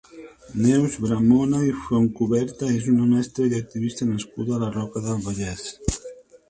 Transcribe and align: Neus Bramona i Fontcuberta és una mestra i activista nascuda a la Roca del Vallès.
Neus 0.61 0.95
Bramona 1.03 1.59
i 1.67 1.69
Fontcuberta 1.83 2.71
és 2.79 2.89
una 2.95 3.07
mestra 3.13 3.49
i 3.51 3.55
activista 3.61 4.11
nascuda 4.13 4.59
a 4.59 4.61
la 4.67 4.73
Roca 4.81 5.07
del 5.09 5.23
Vallès. 5.29 5.71